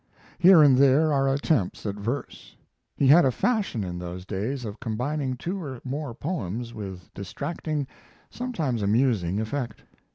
[0.39, 2.55] Here and there are attempts at verse.
[2.97, 7.85] He had a fashion in those days of combining two or more poems with distracting,
[8.31, 9.83] sometimes amusing, effect.